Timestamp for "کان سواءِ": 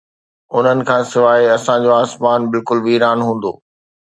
0.87-1.41